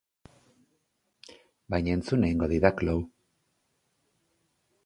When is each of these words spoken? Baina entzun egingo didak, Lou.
Baina 1.75 1.93
entzun 1.97 2.25
egingo 2.31 2.51
didak, 2.55 2.85
Lou. 2.89 2.99